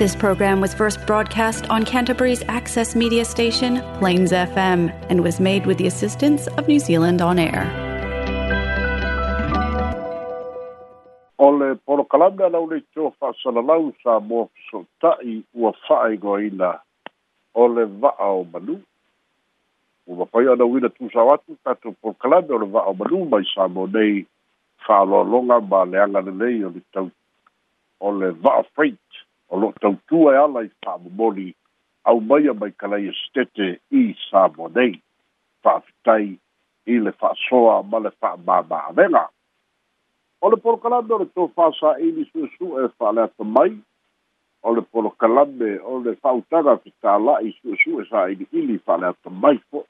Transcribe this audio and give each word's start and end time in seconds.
This 0.00 0.16
program 0.16 0.62
was 0.62 0.72
first 0.72 0.96
broadcast 1.06 1.68
on 1.68 1.84
Canterbury's 1.84 2.42
access 2.48 2.96
media 2.96 3.22
station, 3.26 3.82
Plains 3.98 4.32
FM, 4.32 4.88
and 5.10 5.22
was 5.22 5.38
made 5.38 5.66
with 5.66 5.76
the 5.76 5.86
assistance 5.86 6.46
of 6.56 6.66
New 6.66 6.78
Zealand 6.78 7.20
On 7.20 7.38
Air. 7.38 7.62
O 11.38 11.48
le 11.50 11.74
polokalanga 11.86 12.48
lau 12.48 12.64
le 12.70 12.80
mō 12.96 14.48
sotai 14.70 15.34
ua 15.62 15.72
whae 15.90 16.16
goina 16.24 16.72
o 17.54 17.68
vaa 18.06 18.16
o 18.32 18.42
manu. 18.54 18.78
O 20.08 20.12
wapai 20.22 20.46
ana 20.54 20.64
wina 20.64 20.88
tūsa 20.96 21.28
watu 21.28 21.58
kato 21.62 21.92
polokalanga 22.00 22.56
o 22.56 22.62
le 22.64 22.66
vaa 22.72 22.86
o 22.88 22.94
manu 23.02 23.20
mai 23.34 23.44
sa 23.54 23.68
mō 23.76 23.84
nei 23.98 24.24
whaalolonga 24.86 25.60
ma 25.74 25.84
leanga 25.92 26.24
lelei 26.30 26.62
o 26.64 26.70
le 26.72 26.80
tau 26.96 27.10
o 28.00 28.10
le 28.22 28.32
vaa 28.46 28.62
freight 28.74 28.96
o 29.50 29.58
lo 29.58 29.72
tau 29.80 29.94
tua 30.06 30.32
e 30.34 30.38
ala 30.38 30.62
i 30.62 30.70
whaamumori 30.86 31.54
au 32.08 32.18
mai 32.28 32.44
a 32.48 32.54
mai 32.60 32.70
kalai 32.80 33.04
e 33.10 33.12
stete 33.24 33.66
i 33.90 34.02
sāmo 34.30 34.68
nei 34.76 34.92
whaafitai 35.64 36.26
i 36.94 36.98
le 37.04 37.12
whaasoa 37.20 37.82
ma 37.90 37.98
le 37.98 38.12
whaamama 38.20 38.78
avenga. 38.90 39.24
O 40.42 40.50
le 40.50 40.56
polo 40.56 40.76
kalande 40.80 41.12
o 41.14 41.18
le 41.18 41.28
tō 41.36 41.50
whaasa 41.56 41.96
e 42.00 42.12
ni 42.16 42.24
su 42.32 42.46
su 42.58 42.68
e 42.82 42.86
whaalea 42.98 43.26
ta 43.36 43.44
mai 43.56 43.74
o 44.62 44.74
le 44.76 44.82
polo 44.92 45.10
kalande 45.20 45.76
o 45.82 45.98
le 46.04 46.14
whautara 46.22 46.78
ki 46.84 46.92
tā 47.04 47.18
la 47.26 47.40
i 47.42 47.50
su 47.60 47.74
su 47.84 47.98
e 48.00 48.06
sa 48.10 48.28
e 48.30 48.38
ni 48.38 48.46
ili 48.62 48.78
whaalea 48.86 49.12
ta 49.22 49.30
mai 49.42 49.58
po. 49.70 49.82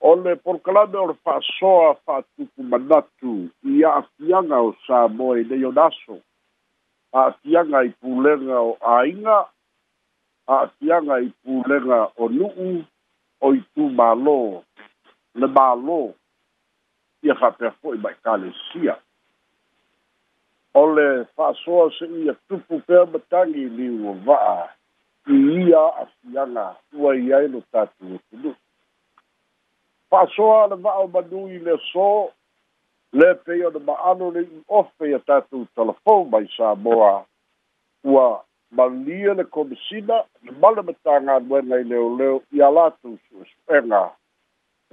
O 0.00 0.14
le 0.18 0.34
polo 0.36 0.58
kalande 0.66 0.98
o 0.98 1.06
le 1.12 1.16
whaasoa 1.24 1.94
whaatuku 2.04 2.62
manatu 2.74 3.38
i 3.76 3.84
a 3.92 4.02
fianga 4.16 4.60
o 4.66 4.74
sāmo 4.86 5.36
e 5.38 5.44
neonaso. 5.54 6.18
Nei 6.18 6.26
aatiaga 7.14 7.82
i 7.88 7.90
pulega 8.02 8.60
o 8.60 8.74
āiga 8.94 9.38
aatiaga 10.56 11.18
i 11.24 11.30
pulega 11.44 12.00
o 12.16 12.28
nu'u 12.32 12.68
o 13.44 13.52
i 13.56 13.60
tumālō 13.76 14.36
le 15.42 15.46
mālō 15.58 15.98
ia 17.28 17.34
fa'apea 17.40 17.70
fo'i 17.80 17.98
ma 18.04 18.10
ekalesia 18.12 18.96
o 20.82 20.84
le 20.94 21.06
fa'asoa 21.38 21.88
se'i 21.98 22.24
ia 22.26 22.34
tupu 22.48 22.80
pea 22.90 23.06
matagi 23.14 23.64
liu 23.78 24.08
o 24.12 24.14
va'a 24.28 24.62
i 25.32 25.36
ia 25.64 25.82
aatiaga 26.00 26.66
ua 26.98 27.16
i 27.16 27.32
ai 27.40 27.48
lo 27.54 27.62
tatu 27.72 28.14
otunu 28.18 28.52
fa'asoa 30.12 30.66
le 30.74 30.80
va'a 30.84 30.98
o 31.08 31.08
manui 31.16 31.58
le 31.70 31.76
so 31.92 32.10
le 33.12 33.34
pei 33.44 33.64
ona 33.64 33.78
ma'ano 33.78 34.30
le'i 34.30 34.48
ofe 34.68 35.06
ia 35.08 35.18
tatou 35.18 35.66
telefon 35.76 36.28
mai 36.30 36.48
sa 36.56 36.74
moa 36.74 37.24
ua 38.04 38.44
malia 38.70 39.34
le 39.34 39.44
komisina 39.44 40.24
le 40.44 40.52
male 40.60 40.82
matagaluega 40.82 41.78
i 41.80 41.84
leoleo 41.84 42.42
ia 42.52 42.68
latou 42.70 43.16
suʻesuʻega 43.26 44.02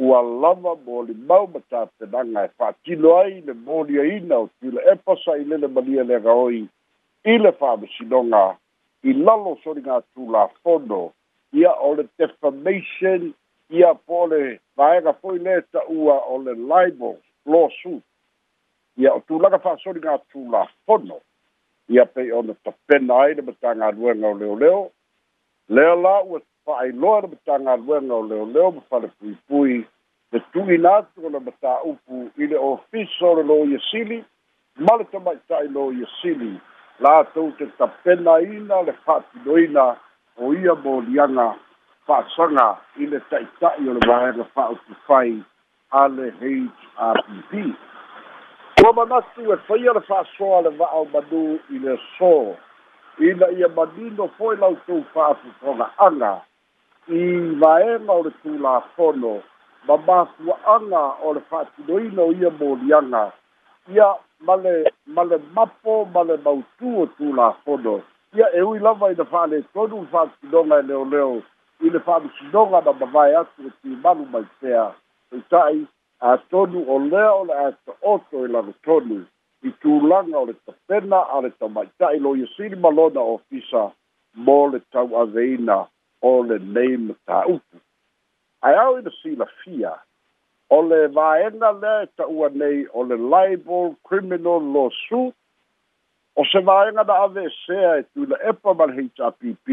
ua 0.08 0.20
lava 0.22 0.74
mo 0.86 1.02
limau 1.04 1.48
ma 1.54 1.60
tapenaga 1.70 2.44
e 2.46 2.50
fa'atino 2.58 3.18
ai 3.20 3.42
le 3.46 3.54
moliaina 3.54 4.36
o 4.38 4.50
tila 4.60 4.82
epa 4.94 5.16
sa'i 5.26 5.44
lele 5.44 5.68
malia 5.68 6.04
le 6.04 6.16
agaoi 6.16 6.60
i 7.26 7.34
le 7.38 7.52
fa'amasinoga 7.52 8.46
i 9.04 9.14
lalo 9.14 9.58
soligatulafono 9.64 11.12
ia 11.52 11.72
o 11.88 11.96
le 12.00 12.04
defamation 12.18 13.34
ia 13.70 13.94
po 14.08 14.24
o 14.24 14.28
le 14.32 14.42
faega 14.80 15.14
fo'i 15.22 15.38
lē 15.46 15.56
ta'ua 15.72 16.16
o 16.34 16.38
le 16.48 16.54
libels 16.56 17.24
losu 17.46 18.02
ia 18.98 19.10
ya 19.10 19.20
tulaga 19.20 19.60
fa'asoliga 19.60 20.18
tulafono 20.18 21.18
ia 21.90 22.06
pei 22.06 22.32
ona 22.32 22.54
tapena 22.64 23.20
ai 23.22 23.34
le 23.34 23.42
matagaluega 23.42 24.28
o 24.28 24.34
leoleo 24.40 24.92
lea 25.70 25.96
la 25.96 26.22
ua 26.24 26.42
fa'ailoa 26.66 27.22
le 27.22 27.28
matagaluega 27.28 28.14
o 28.14 28.24
leoleo 28.28 28.72
ma 28.72 28.82
falepuipui 28.90 29.86
le 30.32 30.40
tuina 30.52 30.96
atu 30.96 31.26
ona 31.26 31.40
mataupu 31.40 32.32
i 32.38 32.48
le 32.48 32.58
ofisa 32.58 33.26
o 33.26 33.36
le 33.36 33.44
lo 33.44 33.58
ia 33.66 33.80
sili 33.92 34.24
ma 34.78 34.96
le 34.98 35.04
tama'ita'i 35.04 35.68
lo 35.68 35.92
ia 35.94 36.08
sili 36.22 36.60
latou 37.00 37.52
te 37.52 37.66
tapenaina 37.78 38.82
le 38.82 38.92
fa'atinoina 39.06 39.86
o 40.38 40.54
ia 40.54 40.74
moliaga 40.76 41.50
fa'asaga 42.08 42.68
i 43.02 43.06
le 43.06 43.20
ta'ita'i 43.30 43.90
o 43.90 43.94
le 43.94 44.02
vaega 44.08 44.44
fa'aupu 44.54 44.94
fai 45.08 45.44
ale 45.96 46.30
HRPP. 46.40 47.74
Ua 48.84 48.94
manatu 48.94 49.42
e 49.54 49.58
whaia 49.70 49.94
le 49.94 50.02
whaasoa 50.10 50.62
le 50.62 50.70
wa 50.80 50.88
au 50.92 51.06
manu 51.14 51.60
i 51.74 51.80
le 51.80 51.96
so, 52.18 52.34
i 53.26 53.32
na 53.40 53.48
ia 53.58 53.68
manino 53.78 54.28
foi 54.38 54.56
lau 54.58 54.76
tū 54.88 54.98
whaafu 55.16 55.48
tonga 55.62 55.88
anga, 56.06 56.34
i 57.08 57.20
maenga 57.62 58.14
o 58.14 58.22
le 58.28 58.32
tū 58.44 58.60
la 58.66 58.74
fono, 58.96 59.34
ma 59.88 59.96
mātua 60.08 60.58
anga 60.76 61.02
o 61.26 61.34
le 61.34 61.42
whaatinoino 61.50 62.28
ia 62.42 62.52
mōrianga, 62.60 63.24
ia 63.96 64.08
male 64.46 64.76
male 65.08 65.38
mapo 65.56 65.96
male 66.14 66.38
mautu 66.46 66.98
o 67.02 67.06
tu 67.18 67.32
la 67.40 67.50
fono 67.66 67.96
ia 68.36 68.46
e 68.58 68.62
ui 68.62 68.80
lava 68.80 69.10
ina 69.12 69.26
fale 69.26 69.62
todu 69.74 70.06
fa 70.12 70.26
tu 70.40 70.48
donga 70.52 70.80
e 70.80 70.84
leo 70.90 71.06
leo 71.06 71.42
ina 71.82 72.00
fa 72.00 72.20
tu 72.22 72.50
donga 72.52 72.82
da 72.82 72.94
bavai 72.94 73.34
atu 73.42 73.62
e 73.68 73.72
ti 73.82 73.88
malu 74.04 74.26
mai 74.26 74.44
sea 74.60 74.92
tai 75.50 75.88
atonu 76.20 76.86
o 76.88 77.00
lea 77.00 77.34
o 77.34 77.44
le 77.44 77.54
a 77.66 77.70
to'oto 77.86 78.46
i 78.46 78.48
lavotonu 78.48 79.18
i 79.68 79.72
tulaga 79.82 80.38
o 80.38 80.46
le 80.46 80.54
tapena 80.66 81.20
a 81.36 81.42
le 81.42 81.50
taumaita'i 81.60 82.20
lo 82.20 82.36
ia 82.36 82.48
sili 82.56 82.76
malona 82.76 83.20
ofisa 83.36 83.92
mo 84.36 84.68
le 84.72 84.80
tauaveina 84.92 85.78
o 86.22 86.44
lenei 86.44 86.98
mataupu 86.98 87.78
aeao 88.66 88.98
i 88.98 89.02
le 89.02 89.10
silafia 89.22 89.94
o 90.70 90.82
le 90.90 91.08
vaega 91.08 91.72
lea 91.82 92.04
e 92.04 92.08
ta'ua 92.18 92.50
nei 92.50 92.78
o 92.94 93.04
le 93.04 93.16
libel 93.34 93.96
criminal 94.08 94.62
lawsuit 94.74 95.36
o 96.36 96.42
se 96.52 96.60
vaega 96.60 97.04
na 97.06 97.14
avesea 97.26 97.96
e 98.00 98.04
tuila 98.14 98.38
e 98.42 98.50
epa 98.50 98.74
ma 98.74 98.86
le 98.86 98.94
hpp 99.18 99.68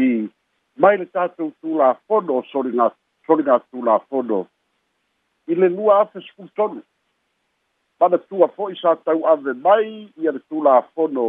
mai 0.81 0.97
le 0.97 1.05
tatou 1.05 1.51
tulafono 1.61 2.33
o 2.39 2.43
soliga 2.51 2.85
soliga 3.27 3.59
tulafono 3.71 4.47
i 5.47 5.55
le 5.55 5.69
lua 5.69 5.99
afe 6.01 6.21
sekulu 6.21 6.49
tonu 6.55 6.81
manatua 7.99 8.47
fo'i 8.57 8.75
sa 8.81 8.95
tau 9.05 9.19
ave 9.31 9.53
mai 9.65 9.89
ia 10.23 10.31
le 10.31 10.39
tulafono 10.39 11.25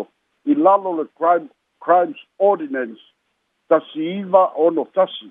i 0.46 0.54
lalo 0.54 0.92
le 0.98 1.04
crime 1.18 1.48
crimes 1.84 2.20
ordinance 2.48 3.02
tasi 3.68 4.02
iva 4.18 4.44
ono 4.66 4.84
tasi 4.84 5.30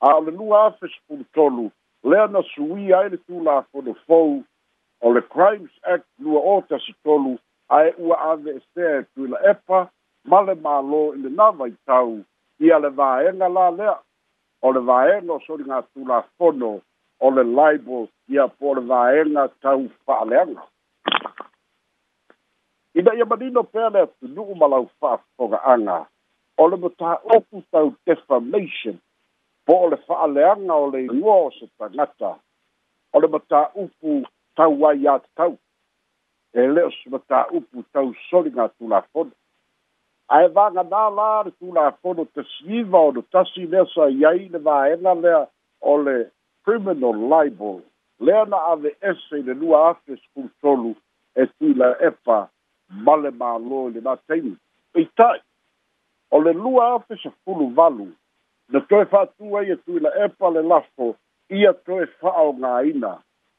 a 0.00 0.08
o 0.16 0.20
le 0.26 0.30
lua 0.38 0.64
afe 0.66 0.86
sekulu 0.94 1.24
tolu 1.34 1.70
lea 2.10 2.26
na 2.26 2.42
suia 2.54 2.98
ai 2.98 3.10
le 3.14 3.16
tulafono 3.16 3.94
fou 4.06 4.38
o 5.00 5.12
le 5.14 5.20
crimes 5.34 5.72
act 5.92 6.06
lua 6.18 6.40
o 6.52 6.54
tasi 6.68 6.92
tolu 7.04 7.38
ae 7.68 7.94
ua 7.98 8.16
ave 8.30 8.50
esea 8.50 8.96
e 9.00 9.04
tuila 9.14 9.38
epa 9.54 9.88
ma 10.30 10.40
le 10.46 10.54
mālō 10.64 11.02
i 11.16 11.18
le 11.26 11.34
nava 11.40 11.68
i 11.74 11.74
tau 11.86 12.14
ia 12.60 12.78
le 12.78 12.90
vaega 13.00 13.48
lalea 13.48 13.94
o 14.62 14.72
le 14.72 14.80
vaega 14.80 15.32
o 15.32 15.40
soligatulafono 15.46 16.80
o 17.22 17.30
le 17.30 17.44
laibo 17.44 18.08
ia 18.28 18.48
po 18.58 18.74
le 18.74 18.82
vaega 18.90 19.44
tau 19.62 19.84
fa'aleaga 20.06 20.62
ina 22.98 23.14
ia 23.14 23.24
manino 23.30 23.62
pea 23.72 23.88
le 23.94 24.00
atunu'u 24.06 24.54
ma 24.60 24.66
lau 24.72 24.84
fa'afoga'aga 25.00 25.98
o 26.62 26.66
le 26.70 26.76
mataupu 26.84 27.56
tau 27.72 27.86
defamation 28.06 28.98
po 29.66 29.72
o 29.84 29.86
le 29.94 30.00
fa'aleaga 30.08 30.74
o 30.84 30.90
le 30.92 31.00
igua 31.06 31.34
o 31.44 31.50
se 31.58 31.66
tagata 31.78 32.30
o 33.14 33.22
le 33.22 33.28
mataupu 33.36 34.16
tau 34.58 34.72
ai 34.90 34.98
iā 35.06 35.14
tatau 35.22 35.52
e 36.60 36.66
le 36.74 36.82
o 36.90 36.92
se 36.98 37.06
mataupu 37.16 37.84
tau 37.94 38.10
soliga 38.30 38.68
tulafono 38.68 39.30
ae 40.34 40.48
vagana 40.56 41.06
la 41.14 41.30
le 41.46 41.50
tulafono 41.58 42.24
te 42.34 42.42
siiva 42.58 42.98
ona 43.06 43.22
tasi 43.32 43.62
lea 43.70 43.86
sa 43.94 44.10
iai 44.10 44.48
le 44.52 44.58
vaega 44.66 45.14
lea 45.24 45.40
o 45.90 45.94
le 46.02 46.18
criminal 46.64 47.16
libel 47.28 47.82
le 48.20 48.32
ana 48.32 48.56
ave 48.56 48.96
ese 49.00 49.36
le 49.46 49.54
lua 49.60 49.78
afe 49.90 50.12
skulutolu 50.24 50.90
e 51.40 51.46
tuila 51.56 51.88
efa 52.08 52.38
ma 53.04 53.14
le 53.22 53.30
mālō 53.40 53.78
i 53.88 53.92
lenā 53.96 54.14
taimi 54.28 54.54
peita'i 54.92 55.38
o 56.34 56.40
le 56.44 56.52
lua 56.62 56.84
afe 56.96 57.14
sefulu 57.22 57.66
valu 57.78 58.08
na 58.72 58.80
toe 58.88 59.04
fa'atua 59.14 59.58
ai 59.60 59.72
e 59.74 59.76
tuila 59.84 60.10
epa 60.24 60.46
le 60.54 60.62
lafo 60.72 61.08
ia 61.58 61.72
toe 61.86 62.04
fa'aogāina 62.20 63.12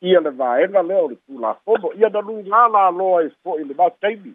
ia 0.09 0.19
le 0.23 0.31
vaega 0.39 0.81
lea 0.89 1.01
o 1.03 1.07
le 1.11 1.17
tulafono 1.25 1.91
ia 1.99 2.09
na 2.15 2.21
luigā 2.29 2.61
lāloa 2.77 3.17
ai 3.23 3.33
le 3.33 3.57
lenā 3.73 3.89
taimi 4.01 4.33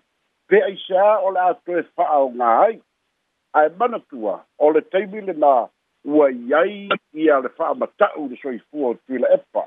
pe 0.49 0.57
ai 0.69 0.75
seā 0.87 1.09
o 1.27 1.31
le 1.33 1.41
a 1.51 1.55
toe 1.65 1.83
fa'aogā 1.97 2.51
ai 2.69 2.75
ae 3.59 3.69
manatua 3.81 4.37
o 4.65 4.71
le 4.77 4.81
taimi 4.93 5.21
lenā 5.31 5.57
ua 6.05 6.31
iai 6.31 6.89
ia 7.15 7.39
le 7.41 7.49
fa'amata'u 7.49 8.29
le 8.29 8.37
soifua 8.37 8.89
o 8.89 8.95
tuila 8.95 9.29
epa 9.33 9.67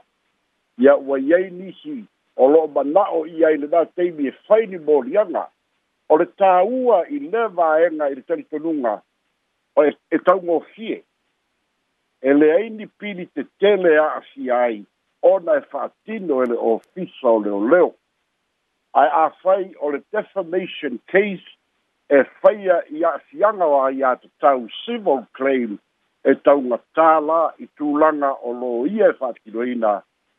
wa 1.06 1.20
yai 1.20 1.30
iai 1.44 1.50
nisi 1.50 2.06
o 2.36 2.48
lo'o 2.48 2.68
mana'o 2.68 3.26
ia 3.26 3.50
i 3.50 3.58
le 3.58 3.68
nataimi 3.68 4.28
e 4.28 4.32
faini 4.48 4.78
moliaga 4.78 5.48
o 6.10 6.18
le 6.18 6.26
tāua 6.26 7.04
i 7.10 7.20
le 7.20 7.48
vaega 7.48 8.06
i 8.10 8.16
le 8.16 8.22
talitonuga 8.22 9.02
e, 9.76 9.86
e 10.12 10.18
taugofie 10.18 11.04
e 12.22 12.34
leai 12.34 12.70
ni 12.70 12.86
pili 12.88 13.30
a 13.36 14.04
a'afia 14.04 14.56
ai 14.62 14.86
ona 15.22 15.54
e 15.58 15.62
fa'atino 15.62 16.44
e 16.44 16.46
le 16.46 16.58
ofisa 16.58 17.28
o 17.28 17.42
a 18.94 19.04
ae 19.04 19.10
afai 19.26 19.76
o 19.82 19.92
le 19.92 20.02
defamation 20.12 21.00
case 21.12 21.50
e 22.10 22.24
faia 22.42 22.84
i 22.90 23.04
a'afiaga 23.06 23.66
o 23.66 23.84
ai 23.86 23.96
iā 24.02 24.16
tatau 24.22 24.68
civil 24.86 25.28
claim 25.34 25.80
e 26.26 26.36
taunga 26.46 26.78
tāla 26.98 27.38
i 27.64 27.68
tūlanga 27.80 28.30
o 28.46 28.52
lo 28.58 28.72
ia 28.88 29.08
e 29.12 29.16
whātinoina, 29.22 29.94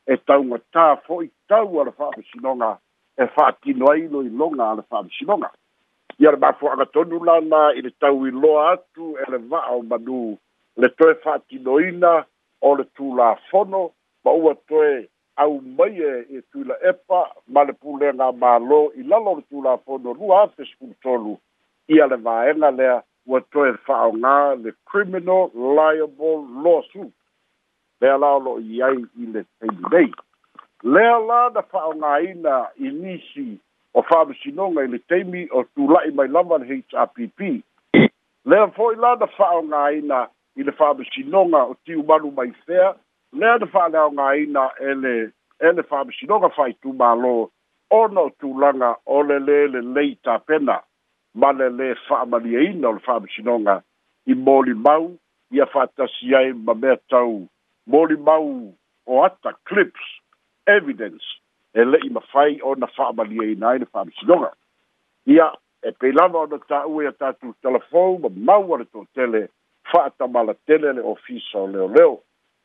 e 0.06 0.17
taunga 0.31 0.61
tā 0.76 0.84
fo 1.06 1.20
i 1.25 1.29
tau 1.50 1.81
ala 1.82 1.94
whātinoina, 1.99 2.69
e 3.19 3.26
whātinoina 3.34 4.23
i 4.29 4.31
longa 4.31 4.69
ala 4.75 4.84
whātinoina. 4.93 5.50
Ia 6.20 6.31
le 6.34 6.38
mafu 6.38 6.69
anga 6.70 6.87
tonu 6.94 7.19
lana 7.25 7.62
i 7.75 7.82
le 7.82 7.90
tau 8.00 8.20
i 8.29 8.31
loa 8.31 8.69
atu 8.76 9.14
e 9.19 9.31
le 9.32 9.40
vaa 9.50 9.64
o 9.75 9.81
manu, 9.82 10.37
le 10.76 10.88
toe 11.00 11.14
whātinoina 11.25 12.14
o 12.62 12.75
le 12.79 12.84
tūlā 13.00 13.32
fono, 13.50 13.88
ma 14.25 14.34
ua 14.38 14.52
toe 14.70 14.93
au 15.43 15.56
mai 15.81 15.96
e 15.99 16.12
e 16.29 16.40
tūla 16.52 16.76
epa, 16.90 17.25
ma 17.49 17.64
le 17.67 17.75
pūlenga 17.75 18.29
mālo 18.38 18.84
i 18.94 19.02
lalo 19.02 19.34
le 19.40 19.44
tūlā 19.50 19.76
fono, 19.87 20.12
rua 20.14 20.44
hafes 20.44 20.70
kumtolu, 20.79 21.34
ia 21.90 22.06
le 22.06 22.20
vaenga 22.23 22.70
lea, 22.70 23.00
ua 23.26 23.40
toe 23.52 23.72
fa'aogā 23.86 24.36
le 24.62 24.72
criminal 24.90 25.50
liable 25.78 26.32
lawsuit 26.64 27.12
lea 28.00 28.16
la 28.22 28.30
o 28.36 28.40
lo'o 28.46 28.60
i 28.74 28.82
ai 28.86 28.96
i 29.22 29.26
le 29.34 29.42
taimi 29.58 29.82
nei 29.92 30.10
lea 30.94 31.19
la 31.28 31.40
na 31.54 31.62
fa'aogāina 31.74 32.56
i 32.86 32.90
nisi 32.96 33.46
o 33.94 34.02
fa'amasinoga 34.10 34.84
i 34.86 34.90
le 34.94 34.98
taimi 35.12 35.44
o 35.58 35.62
tula'i 35.76 36.10
mai 36.19 36.28
lava 36.36 36.58
le 36.64 36.69
hpp 36.72 37.52
lea 38.50 38.66
fo'i 38.78 38.96
la 39.04 39.14
na 39.22 39.26
fa'aogāina 39.38 40.20
i 40.58 40.62
le 40.66 40.72
fa'amasinoga 40.82 41.62
o 41.70 41.74
tiumalu 41.86 42.30
mai 42.38 42.50
fea 42.66 42.92
lea 43.42 43.58
na 43.62 43.66
fa'aleaogāina 43.74 44.70
e 44.90 44.94
le 45.04 45.14
e 45.70 45.76
le 45.78 45.82
fa'amasinoga 45.90 46.48
fa'aitūmālō 46.58 47.36
ona 48.02 48.20
o 48.26 48.30
tulaga 48.42 48.94
o 49.14 49.22
le 49.28 49.38
lē 49.46 49.60
lelei 49.76 50.14
tapena 50.24 50.80
male 51.34 51.69
le 51.70 51.94
fa'amalieina 52.08 52.88
o 52.88 52.93
le 52.93 53.00
fa'amasinoga 53.00 53.82
i 54.26 54.34
molimau 54.34 55.17
ia 55.50 55.67
fa'atasi 55.67 56.34
ai 56.34 56.52
ma 56.52 56.75
mea 56.75 56.96
tau 57.08 57.49
molimau 57.87 58.75
o 59.06 59.23
ata 59.25 59.52
clips 59.67 60.05
evidence 60.67 61.25
e 61.75 61.84
le'i 61.84 62.11
mafai 62.11 62.61
ona 62.62 62.87
fa'amalieina 62.87 63.69
ai 63.69 63.79
le 63.79 63.87
fa'amasinoga 63.87 64.52
ia 65.26 65.50
e 65.82 65.93
peilava 65.93 66.38
ona 66.38 66.58
ta'ue 66.69 67.05
ia 67.05 67.12
tatou 67.12 67.55
telefon 67.62 68.20
ma 68.20 68.29
mau 68.37 68.75
a 68.75 68.79
le 68.79 68.84
to'atele 68.84 69.49
fa'atamalatele 69.93 70.93
le 70.94 71.02
ofisa 71.14 71.58
o 71.58 71.67
leoleo 71.67 72.20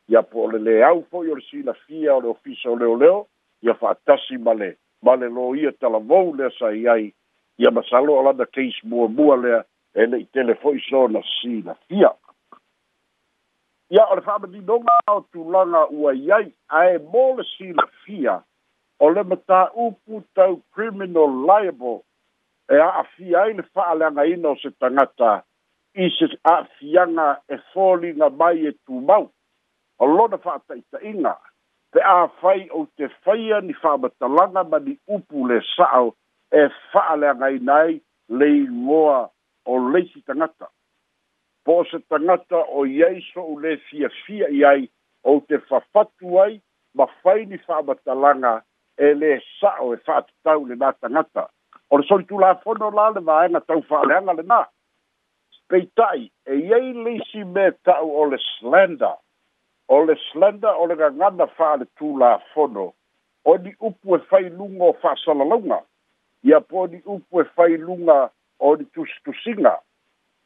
ia 0.08 0.22
po 0.22 0.44
o 0.44 0.50
le 0.50 0.58
leau 0.58 1.06
fo'i 1.10 1.30
o 1.32 1.40
le 1.40 1.42
silafia 1.50 2.14
o 2.16 2.20
le 2.20 2.28
ofisa 2.36 2.68
o 2.70 2.76
leoleo 2.76 3.26
ia 3.62 3.74
fa'atasi 3.74 4.36
ma 4.38 4.52
le 4.54 4.76
ma 5.02 5.14
le 5.16 5.28
lo 5.30 5.54
ia 5.56 5.72
talavou 5.72 6.34
lea 6.36 6.52
sai 6.58 6.86
ai 6.86 7.14
ia 7.58 7.70
masalo 7.70 8.14
o 8.14 8.22
lana 8.22 8.46
case 8.46 8.78
muamua 8.84 9.36
lea 9.36 9.62
e 9.94 10.06
le'i 10.06 10.24
tele 10.32 10.54
fo'i 10.54 10.80
so 10.90 11.06
na 11.08 11.20
sinafia 11.40 12.10
ia 13.90 14.04
o 14.06 14.14
le 14.16 14.22
fa'amadinoga 14.22 14.94
o 15.08 15.20
tulaga 15.32 15.82
ua 15.90 16.14
i 16.14 16.30
ai 16.36 16.46
ae 16.68 16.98
mo 17.12 17.24
le 17.38 17.44
sinafia 17.56 18.36
o 18.98 19.10
le 19.10 19.22
matāupu 19.30 20.22
tau 20.34 20.60
criminal 20.74 21.30
liable 21.50 22.00
e 22.70 22.78
a'afia 22.86 23.42
ai 23.42 23.54
le 23.58 23.62
fa'aleagaina 23.74 24.48
o 24.48 24.56
se 24.62 24.70
tagata 24.78 25.32
i 25.94 26.08
se 26.18 26.30
a'afiaga 26.44 27.28
e 27.54 27.58
foliga 27.74 28.30
mai 28.30 28.66
e 28.70 28.72
tumau 28.86 29.24
o 29.98 30.06
lona 30.06 30.38
fa'ata'ita'iga 30.38 31.34
pe 31.92 32.00
afai 32.06 32.68
ou 32.70 32.86
te 32.96 33.10
faia 33.26 33.60
ni 33.60 33.72
fa'amatalaga 33.74 34.62
ma 34.70 34.78
ni 34.78 34.94
upu 35.14 35.48
le 35.48 35.58
sa'o 35.74 36.14
e 36.50 36.62
fa'aleaga 36.92 37.48
i 37.50 37.58
nai 37.60 37.98
le 38.28 38.48
moa 38.68 39.26
o 39.66 39.78
leisi 39.92 40.22
tagata 40.26 40.68
po 41.64 41.82
se 41.90 41.98
tagata 42.08 42.62
o 42.78 42.84
iai 42.86 43.20
so'u 43.32 43.58
lē 43.62 43.76
fiafia 43.88 44.48
i 44.60 44.64
ai 44.70 44.88
o 45.24 45.34
te 45.48 45.58
fafatu 45.68 46.40
ai 46.44 46.56
ma 46.96 47.06
fai 47.22 47.44
ni 47.50 47.58
fa'amatalaga 47.66 48.52
e 49.08 49.12
le 49.20 49.34
sa'o 49.60 49.92
e 49.94 50.00
fa'atatau 50.08 50.64
lenā 50.70 50.92
tagata 51.00 51.48
o 51.90 51.96
le 52.00 52.06
solitulafono 52.08 52.90
la 52.96 53.08
le 53.16 53.48
na 53.54 53.60
tau 53.68 53.82
fa'aleaga 53.90 54.32
lenā 54.40 54.60
peita'i 55.68 56.30
e 56.52 56.58
iai 56.62 56.92
leisi 57.04 57.44
me 57.44 57.70
ta'u 57.90 58.08
o 58.22 58.30
le 58.30 58.38
slander 58.46 59.16
o 59.92 60.00
le 60.04 60.14
slander 60.30 60.74
o 60.80 60.86
le 60.88 60.96
gagana 61.02 61.46
fa'ale 61.60 61.84
tulafono 62.00 62.88
o 63.44 63.56
ni 63.66 63.76
upu 63.90 64.16
e 64.16 64.22
fai 64.32 64.44
luga 64.48 64.84
o 64.92 64.98
fa'asalalauga 65.04 65.82
ia 66.44 66.60
poni 66.60 67.02
upu 67.06 67.40
e 67.40 67.44
failuga 67.44 68.30
o 68.60 68.76
ni 68.76 68.84
tusitusiga 68.84 69.78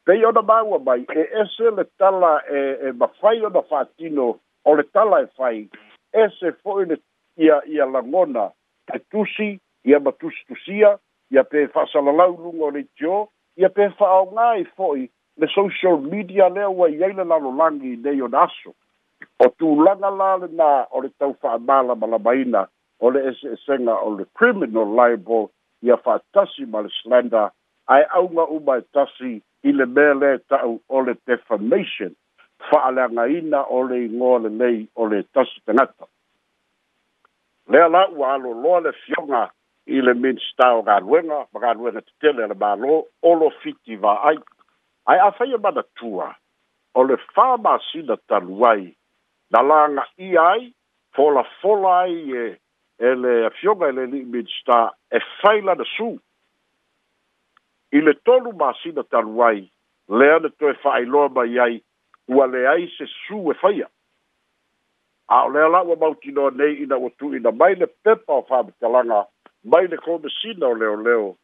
pei 0.05 0.25
ona 0.25 0.43
maua 0.43 0.79
mai 0.79 1.05
e 1.17 1.21
ese 1.43 1.71
le 1.77 1.85
tala 1.99 2.43
e 2.51 2.89
e 2.89 2.93
mafai 2.93 3.43
ona 3.45 3.63
fa'atino 3.63 4.39
o 4.65 4.75
le 4.77 4.83
tala 4.83 5.21
e 5.23 5.27
fai 5.37 5.69
ese 6.13 6.53
fo'i 6.63 6.85
le 6.87 6.97
ia 7.37 7.61
ia 7.67 7.85
lagona 7.87 8.51
e 8.95 8.99
tusi 9.11 9.61
ia 9.85 10.01
ma 10.01 10.13
tusitusia 10.13 10.99
ia 11.31 11.45
pe 11.45 11.67
fa'asalalau 11.69 12.37
luga 12.41 12.65
o 12.65 12.71
le 12.71 12.81
itio 12.81 13.29
ia 13.57 13.69
pe 13.69 13.89
fa'aaogā 13.99 14.57
i 14.59 14.65
e 14.65 14.65
fo'i 14.77 15.05
le 15.41 15.47
social 15.49 15.97
media 16.01 16.49
lea 16.49 16.69
ua 16.71 16.89
i 16.91 17.05
ai 17.05 17.13
le 17.13 17.25
lalolagi 17.25 17.97
nei 18.05 18.23
ona 18.23 18.43
aso 18.43 18.73
o 19.39 19.47
tulaga 19.59 20.11
la 20.11 20.35
lenā 20.41 20.87
o 20.91 21.01
le 21.01 21.13
tau 21.19 21.35
fa'amālamalamaina 21.41 22.67
o 23.05 23.11
le 23.11 23.29
ese 23.29 23.53
esega 23.55 23.95
o 24.07 24.17
le 24.17 24.25
criminal 24.39 24.89
libel 24.99 25.47
ia 25.83 25.97
fa'atasi 25.99 26.67
ma 26.71 26.81
le 26.87 26.91
slanda 27.03 27.43
ae 27.93 28.05
auga 28.19 28.45
uma 28.57 28.77
e 28.81 28.85
tasi 28.95 29.33
i 29.69 29.73
le 29.75 29.87
mea 29.97 30.15
lē 30.15 30.31
ta'u 30.51 30.75
o 30.97 31.01
le 31.07 31.15
defamation 31.29 32.15
fa'aleagaina 32.71 33.61
o 33.79 33.83
le 33.91 33.99
igoa 34.07 34.39
lelei 34.47 34.87
o 34.95 35.07
le 35.11 35.23
tasi 35.35 35.59
tagata 35.67 36.07
lea 37.75 37.89
la 37.89 38.03
ua 38.17 38.33
aloloa 38.37 38.81
le 38.87 38.93
fioga 39.05 39.43
i 39.87 39.99
le 40.07 40.15
minista 40.23 40.71
o 40.79 40.83
galuega 40.87 41.39
ma 41.53 41.59
galuega 41.67 42.01
tetele 42.07 42.45
a 42.47 42.51
le 42.53 42.59
mālō 42.63 43.01
olofiti 43.33 43.97
va'ai 43.99 44.39
ae 45.13 45.19
afaia 45.29 45.59
manatua 45.59 46.31
o 46.95 47.05
le 47.09 47.17
famasina 47.35 48.17
talu 48.31 48.63
ai 48.71 48.87
na 49.51 49.61
laga'ia 49.63 50.47
ai 50.55 50.73
folafola 51.17 51.97
ai 52.07 52.19
e 52.39 52.47
eh, 52.47 52.62
ele 53.03 53.45
afioga 53.47 53.89
ele 53.89 54.07
li 54.07 54.25
bitsta 54.25 54.93
e 55.11 55.19
faila 55.41 55.75
da 55.75 55.85
su 55.97 56.19
ile 57.93 58.15
tolu 58.15 58.53
masi 58.53 58.93
da 58.93 59.03
taruai 59.03 59.61
le 60.09 60.27
ana 60.35 60.49
to 60.59 60.71
e 60.71 60.75
failo 60.83 61.29
ba 61.29 61.45
yai 61.45 61.83
wa 62.29 62.47
le 62.47 62.63
ai 62.69 62.87
se 62.99 63.07
su 63.07 63.51
e 63.51 63.55
faia 63.59 63.89
a 65.29 65.49
le 65.49 65.61
ala 65.67 65.83
wa 65.83 65.97
bauti 65.97 66.31
no 66.33 66.51
nei 66.51 66.75
ina 66.83 66.97
wa 66.97 67.11
tu 67.19 67.35
ina 67.37 67.51
mai 67.51 67.75
le 67.75 67.87
pepa 67.87 68.33
o 68.35 68.43
fa 68.43 68.63
talanga 68.81 69.27
mai 69.65 69.87
le 69.89 69.97
ko 69.99 70.21
sina 70.39 70.67
o 70.67 70.75
leo 70.75 70.97
leo 71.03 71.35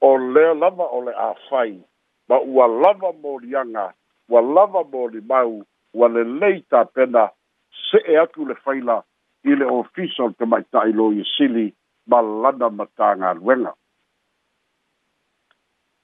o 0.00 0.16
le 0.16 0.54
lava 0.54 0.86
o 0.94 1.02
le 1.10 1.12
a 1.12 1.34
fai 1.50 1.82
ba 2.28 2.38
wa 2.38 2.66
lava 2.66 3.10
mo 3.18 3.38
lianga 3.42 3.92
wa 4.28 4.40
lava 4.40 4.84
mo 4.92 5.08
li 5.10 5.20
mau 5.26 5.66
wa 5.94 6.06
le 6.08 6.22
leita 6.24 6.84
pena 6.94 7.26
se 7.90 7.98
e 8.06 8.16
aku 8.16 8.46
le 8.46 8.54
faila 8.54 9.02
i 9.44 9.54
le 9.56 9.66
ofisa 9.72 10.24
o 10.24 10.30
te 10.32 10.44
maitailo 10.44 11.10
i 11.16 11.22
sili 11.36 11.70
ma 12.12 12.20
lana 12.22 12.68
ma 12.70 12.84
tā 12.98 13.12
ngā 13.20 13.32
ruenga. 13.38 13.72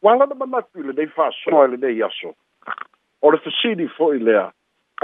Wa 0.04 0.14
lana 0.16 0.34
manatu 0.34 0.80
i 0.80 0.84
le 0.86 0.94
nei 0.98 1.08
whāsoa 1.16 1.64
i 1.66 1.72
le 1.74 1.78
nei 1.82 2.00
aso. 2.06 2.32
O 3.22 3.30
le 3.32 3.40
tasini 3.44 3.86
fo 3.96 4.12
i 4.16 4.20
lea, 4.24 4.46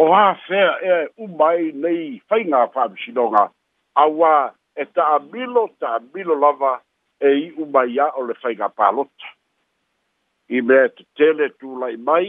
o 0.01 0.07
hā 0.15 0.27
whea 0.47 0.71
e 0.93 0.97
umai 1.27 1.73
nei 1.85 2.23
whainga 2.31 2.62
whāmishinonga, 2.75 3.45
a 4.01 4.07
wā 4.09 4.35
e 4.77 4.87
tā 4.97 5.09
milo, 5.33 5.67
tā 5.81 5.99
milo 6.15 6.37
lava 6.45 6.79
e 7.21 7.35
i 7.45 7.47
umai 7.61 7.99
a 8.05 8.11
o 8.17 8.25
le 8.31 8.37
whainga 8.43 8.69
pālota. 8.73 9.33
I 10.51 10.61
mea 10.61 10.89
te 10.89 11.05
tele 11.17 11.51
tūlai 11.61 11.97
mai, 11.99 12.29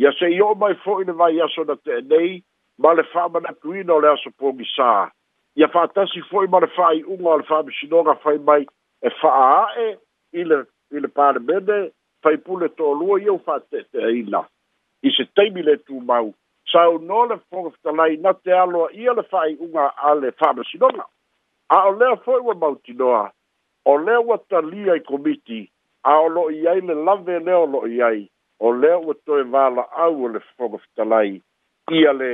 ia 0.00 0.12
se 0.16 0.28
i 0.36 0.40
o 0.44 0.54
mai 0.56 0.74
fo 0.84 1.00
i 1.00 1.04
le 1.08 1.12
vai 1.16 1.34
aso 1.44 1.64
na 1.68 1.76
te 1.76 2.00
nei, 2.12 2.38
ma 2.78 2.92
le 2.96 3.04
whāmanatu 3.12 3.76
i 3.80 3.84
no 3.88 4.00
le 4.04 4.12
aso 4.16 4.30
pōngi 4.40 4.68
sāa 4.76 5.08
ia 5.56 5.68
fa'atasi 5.68 6.22
fo'i 6.30 6.48
ma 6.48 6.60
le 6.64 6.68
fa'ai'uga 6.76 7.30
o 7.32 7.38
le 7.38 7.44
fa'amisinoga 7.48 8.14
fai 8.22 8.38
mai 8.46 8.62
e 9.02 9.10
fa'aa'e 9.22 9.88
i 10.40 10.44
le 10.48 10.58
i 10.96 11.00
le 11.04 11.08
palemene 11.08 11.78
fai 12.24 12.38
pule 12.46 12.68
to'alua 12.78 13.20
iau 13.20 13.38
fa'ateete'aina 13.48 14.40
i 15.08 15.12
se 15.16 15.24
taimi 15.36 15.62
le 15.66 15.76
tumau 15.88 16.32
sauno 16.72 17.24
le 17.32 17.36
fogafetalai 17.48 18.16
na 18.24 18.32
te 18.32 18.52
aloa 18.62 18.88
ia 19.04 19.12
le 19.18 19.22
fa'ai'uga 19.34 19.86
a 20.08 20.14
le 20.22 20.30
fa'amasinoga 20.40 21.04
a 21.76 21.82
o 21.90 21.92
lea 22.00 22.16
fo'i 22.24 22.40
ua 22.48 22.54
mautinoa 22.64 23.22
o 23.92 23.98
lea 24.06 24.20
ua 24.20 24.38
talia 24.48 24.96
i 25.00 25.04
komiti 25.10 25.66
a 26.14 26.16
o 26.22 26.28
lo'i 26.36 26.66
ai 26.68 26.80
le 26.80 26.94
lave 27.04 27.38
lea 27.44 27.58
o 27.58 27.66
lo'i 27.76 28.00
ai 28.08 28.24
o 28.60 28.72
lea 28.72 28.98
ua 28.98 29.14
toe 29.26 29.42
vala'au 29.52 30.24
o 30.24 30.28
le 30.34 30.40
fogafetalai 30.56 31.40
ia 31.92 32.12
le 32.12 32.32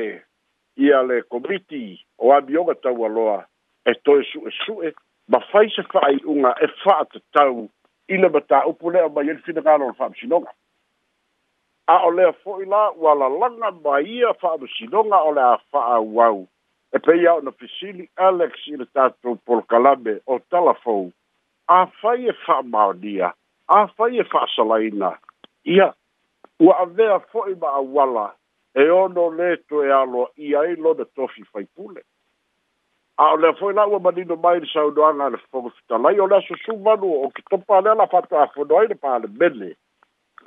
ia 0.78 1.02
le 1.02 1.22
komiti 1.22 1.98
o 2.18 2.32
abioga 2.38 2.74
taualoa 2.82 3.40
e 3.86 3.92
toe 4.06 4.22
suʻesuʻe 4.30 4.92
ma 5.32 5.38
fai 5.50 5.66
se 5.74 5.82
faaiʻuga 5.92 6.52
e 6.64 6.68
faatatau 6.82 7.56
i 8.08 8.16
le 8.16 8.28
mataupu 8.36 8.90
lea 8.94 9.08
mai 9.08 9.26
ali 9.30 9.42
finagalo 9.46 9.86
o 9.86 9.88
le 9.90 9.98
faamasinoga 9.98 10.52
a 11.88 11.96
o 12.06 12.10
lea 12.10 12.32
fo'i 12.44 12.64
la 12.70 12.90
ua 12.94 13.14
lalaga 13.14 13.70
ma 13.84 13.98
ia 14.00 14.32
faamasinoga 14.40 15.18
o 15.22 15.30
le 15.34 15.42
a 15.42 15.56
faaauau 15.72 16.46
e 16.94 16.98
peia 16.98 17.34
ona 17.34 17.50
fesili 17.52 18.08
alex 18.16 18.52
i 18.70 18.76
le 18.76 18.86
tatou 18.94 19.34
polokalame 19.46 20.20
o 20.26 20.38
talafou 20.50 21.10
afai 21.66 22.28
e 22.28 22.32
faamaonia 22.46 23.32
afai 23.66 24.18
e 24.20 24.24
faasalaina 24.24 25.10
ia 25.64 25.90
ua 26.60 26.78
avea 26.86 27.18
fo'i 27.34 27.54
ma 27.58 27.66
auala 27.82 28.30
e 28.74 28.90
ono 28.90 29.30
le 29.30 29.56
to 29.68 29.82
e 29.82 29.90
alo 29.90 30.32
i 30.36 30.54
ai 30.54 30.76
lo 30.76 30.94
de 30.94 31.04
tofi 31.14 31.42
fai 31.52 31.66
pule. 31.74 32.02
A 33.16 33.32
o 33.32 33.36
le 33.36 33.52
foi 33.54 33.72
la 33.72 33.84
ua 33.86 33.98
manino 33.98 34.36
mai 34.36 34.60
le 34.60 34.66
sau 34.72 34.90
doanga 34.92 35.28
le 35.28 35.38
fogo 35.50 35.68
fita 35.70 35.96
lai, 35.98 36.18
o 36.18 36.26
le 36.26 36.36
aso 36.36 36.54
su 36.64 36.74
manu 36.76 37.08
o 37.24 37.30
ki 37.30 37.42
topa 37.50 37.80
le 37.80 37.90
ala 37.90 38.06
fatu 38.06 38.36
a 38.36 38.46
fonoi 38.52 38.86
le 38.88 38.94
pa 38.94 39.18
le 39.18 39.26
mele, 39.28 39.76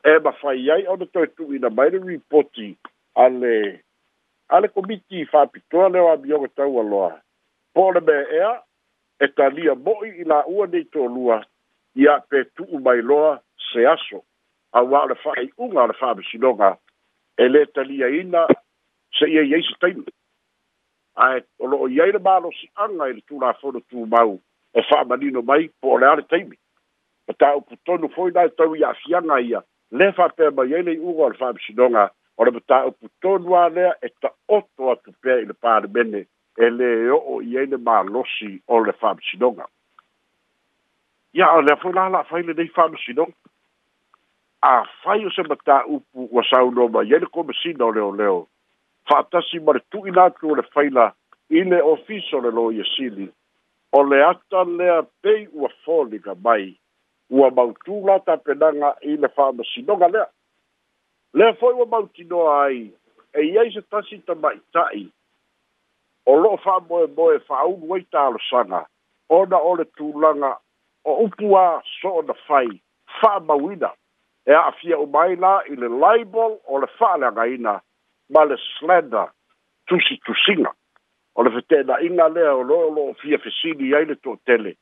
e 0.04 0.20
ma 0.20 0.32
fai 0.32 0.70
ai 0.70 0.86
ono 0.88 1.06
to 1.06 1.22
e 1.24 1.28
tu 1.36 1.52
ina 1.54 1.70
mai 1.70 1.90
le 1.92 2.00
reporti 2.00 2.78
ale, 3.16 3.82
ale 4.48 4.70
komiti 4.72 5.20
i 5.20 5.26
fapi 5.26 5.60
toa 5.70 5.90
le 5.90 6.00
wa 6.00 6.16
bionga 6.18 6.48
tau 6.56 6.80
aloa. 6.80 7.20
Po 7.74 7.92
le 7.92 8.02
me 8.02 8.14
ea, 8.40 8.62
e 9.20 9.28
talia 9.34 9.76
moi 9.76 10.08
i 10.22 10.24
la 10.24 10.44
ua 10.48 10.66
nei 10.68 10.86
to 10.94 11.04
lua, 11.08 11.42
i 12.00 12.08
a 12.08 12.16
pe 12.28 12.46
tu 12.56 12.64
umai 12.70 13.02
loa 13.02 13.36
se 13.74 13.86
aso, 13.88 14.22
a 14.72 14.80
wa 14.82 15.04
le 15.10 15.16
fai 15.16 15.50
unga 15.58 15.86
le 15.92 15.94
fabi 15.94 16.24
sinonga, 16.32 16.78
e 17.38 17.48
le 17.48 17.66
talia 17.66 18.08
ina 18.08 18.48
se 19.20 19.26
ia 19.30 19.42
ia 19.42 19.58
isa 19.58 19.76
taimu. 19.80 20.04
Ae, 21.16 21.44
o 21.60 21.68
loo 21.68 21.88
iaira 21.90 22.20
malo 22.20 22.52
si 22.56 22.70
anga 22.76 23.10
ili 23.10 23.24
tūra 23.28 23.54
fono 23.60 23.80
tū 23.92 24.06
mau 24.08 24.40
e 24.74 24.80
wha 24.82 25.04
manino 25.06 25.42
mai 25.44 25.68
po 25.82 25.94
o 25.96 25.98
leare 26.00 26.24
taimi. 26.28 26.56
Ma 27.28 27.34
e 27.34 27.38
tā 27.38 27.54
upu 27.58 27.76
tonu 27.86 28.08
fōi 28.16 28.32
nai 28.36 28.50
tau 28.58 28.74
ia 28.76 28.94
fianga 29.04 29.40
ia 29.44 29.60
le 29.92 30.08
wha 30.16 30.28
pēr 30.38 30.52
mai 30.56 30.72
ele 30.74 30.96
i 30.96 31.00
ugo 31.00 31.26
ala 31.28 31.38
wha 31.44 31.52
misinonga 31.58 32.06
o 32.38 32.46
le 32.48 32.52
ma 32.56 32.62
tā 32.72 32.80
upu 32.88 33.10
tonu 33.22 33.56
a 33.60 33.66
lea 33.70 33.92
e 34.02 34.10
ta 34.22 34.32
oto 34.48 34.92
atu 34.96 35.14
pēr 35.24 35.44
ili 35.44 35.54
pāre 35.60 35.92
mene 35.92 36.24
e 36.58 36.70
le 36.72 36.92
o 37.12 37.20
o 37.36 37.42
iaira 37.42 37.78
malo 37.78 38.24
si 38.38 38.56
o 38.68 38.80
le 38.80 38.96
wha 39.02 39.14
misinonga. 39.20 39.68
Ia, 41.36 41.48
o 41.56 41.62
lea 41.64 41.76
fōi 41.80 41.94
lala 41.96 42.24
whaile 42.32 42.54
nei 42.56 42.72
wha 42.76 42.88
misinonga 42.92 43.32
a 44.64 44.84
fai 45.04 45.26
o 45.26 45.30
se 45.32 45.42
mata 45.44 45.84
upu 45.88 46.30
ua 46.32 46.44
sau 46.50 46.70
no 46.72 46.88
ma 46.88 47.02
yele 47.04 47.26
kome 47.26 47.54
sina 47.64 47.86
o 47.86 47.92
leo 47.92 48.12
leo. 48.12 48.48
Fa 49.08 49.20
atasi 49.20 49.60
mare 49.60 49.80
tu 49.90 50.06
inatu 50.08 50.52
o 50.52 50.56
le 50.56 50.62
faila 50.74 51.14
i 51.50 51.64
le 51.64 51.82
ofiso 51.82 52.40
le 52.42 52.52
lo 52.52 52.70
yesili. 52.72 53.30
O 53.92 54.04
le 54.04 54.24
ata 54.26 54.64
lea 54.64 55.02
pei 55.22 55.48
ua 55.54 55.70
fōli 55.86 56.22
ka 56.22 56.36
mai. 56.44 56.78
Ua 57.32 57.50
mautu 57.50 58.04
lata 58.06 58.38
penanga 58.38 58.94
i 59.02 59.18
le 59.18 59.28
faa 59.28 59.50
masinonga 59.52 60.08
lea. 60.14 60.26
Lea 61.34 61.54
foi 61.58 61.74
ua 61.74 61.86
mauti 61.86 62.24
no 62.30 62.46
ai. 62.52 62.92
E 63.34 63.42
iai 63.42 63.72
se 63.74 63.82
tasi 63.82 64.20
ta 64.28 64.36
mai 64.36 64.60
tai. 64.74 65.08
O 66.26 66.36
lo 66.38 66.54
faa 66.58 66.78
moe 66.90 67.08
moe 67.18 67.40
faa 67.50 67.66
unu 67.66 67.98
eita 67.98 68.22
alo 68.28 68.38
sanga. 68.50 68.86
Ona 69.30 69.58
ole 69.58 69.86
tu 69.86 70.12
tūlanga 70.12 70.54
o 71.06 71.16
upua 71.26 71.82
so 72.02 72.22
na 72.22 72.34
fai. 72.48 72.68
Faa 73.22 73.40
mawina 73.40 73.90
e 74.46 74.54
a'afia 74.54 74.98
umai 74.98 75.36
la 75.36 75.62
i 75.68 75.76
le 75.76 75.88
libel 75.88 76.58
o 76.66 76.78
le 76.80 76.88
fa'aleagaina 76.98 77.82
ma 78.30 78.44
le 78.46 78.56
slander 78.58 79.28
tusitusiga 79.86 80.72
o 81.36 81.44
le 81.44 81.50
fetena'iga 81.52 82.28
lea 82.30 82.54
o 82.56 82.64
loo 82.64 82.90
lo'o 82.96 83.14
fia 83.22 83.38
fesili 83.38 83.94
ai 83.96 84.06
le 84.06 84.16
to'atele 84.16 84.74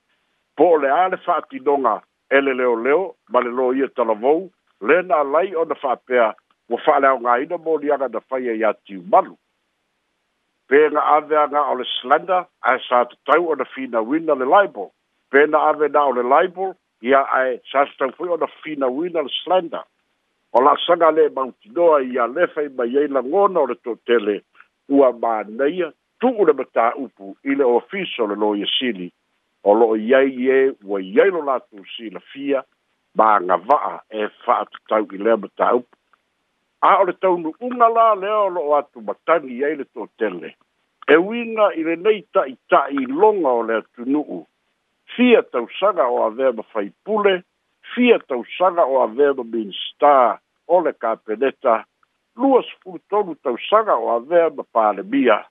po 0.55 0.69
o 0.75 0.77
leā 0.79 1.09
le 1.11 1.17
fa'atinoga 1.17 2.01
e 2.29 2.41
le 2.41 2.53
leoleo 2.53 3.15
ma 3.29 3.39
le 3.39 3.51
lo 3.51 3.73
ia 3.75 3.87
talavou 3.87 4.49
lē 4.81 5.01
na 5.07 5.23
lai 5.23 5.51
ona 5.55 5.75
fa'apea 5.75 6.31
ua 6.69 6.79
fa'aleaogāina 6.85 7.57
moliaga 7.57 8.07
na 8.13 8.19
faia 8.29 8.53
iā 8.55 8.71
tiumalu 8.85 9.35
pe 10.69 10.87
ga 10.93 11.03
ave 11.17 11.35
aga 11.37 11.65
o 11.71 11.75
le 11.75 11.83
slander 11.99 12.45
ae 12.61 12.79
sa 12.87 13.03
tatau 13.11 13.51
ona 13.51 13.65
finauina 13.75 14.35
le 14.35 14.45
libel 14.55 14.87
pe 15.29 15.43
na 15.51 15.67
ave 15.73 15.87
na 15.91 16.05
o 16.07 16.11
le 16.13 16.23
libel 16.23 16.78
ia 17.01 17.21
ae 17.33 17.59
sasatau 17.71 18.11
foi 18.17 18.29
ona 18.29 18.47
finauina 18.63 19.21
le 19.21 19.29
slander 19.43 19.83
o 20.53 20.61
laasaga 20.61 21.11
le 21.11 21.29
mautinoa 21.29 22.01
ia 22.01 22.27
le 22.27 22.47
fai 22.47 22.67
mai 22.69 22.97
ai 22.97 23.07
lagona 23.07 23.59
o 23.59 23.65
le 23.67 23.75
toʻatele 23.83 24.41
ua 24.89 25.11
maneia 25.13 25.91
tuu 26.19 26.45
le 26.45 26.53
mataupu 26.53 27.35
i 27.43 27.55
le 27.55 27.63
ofisa 27.63 28.23
o 28.23 28.27
le 28.27 28.35
loia 28.35 28.65
sili 28.79 29.11
o 29.63 29.73
loo 29.73 29.95
iai 29.95 30.31
ē 30.31 30.61
e, 30.67 30.75
ua 30.83 30.99
iai 31.01 31.29
lo 31.31 31.41
latou 31.41 31.85
silafia 31.95 32.63
ma 33.15 33.39
gava'a 33.39 34.01
e 34.09 34.27
fa'atatau 34.43 35.07
i 35.15 35.17
lea 35.17 35.37
mataupu 35.37 35.89
a 36.81 36.97
o 36.99 37.03
le 37.05 37.13
taunu'uga 37.13 37.87
la 37.95 38.13
lea 38.15 38.37
o 38.39 38.49
lo'o 38.49 38.75
atu 38.75 38.99
matagi 39.01 39.63
ai 39.65 39.75
le 39.75 39.83
toʻatele 39.95 40.51
e 41.07 41.15
uiga 41.15 41.71
i 41.79 41.83
lenei 41.83 42.21
ta'ita'i 42.33 43.07
loga 43.07 43.47
o 43.49 43.63
le 43.63 43.75
atunu'u 43.75 44.47
fia 45.15 45.43
tausaga 45.43 46.07
o 46.07 46.23
avea 46.25 46.51
ma 46.51 46.63
faipule 46.63 47.43
fia 47.95 48.19
tausaga 48.19 48.83
o 48.85 49.01
avea 49.03 49.33
ma 49.33 49.43
minstar 49.43 50.39
o 50.67 50.81
le 50.81 50.93
kapeneta 50.93 51.83
lua 52.35 52.63
sefulutolu 52.63 53.35
tausaga 53.35 53.95
o 53.95 54.09
avea 54.15 54.49
ma 54.49 54.63
palemia 54.73 55.45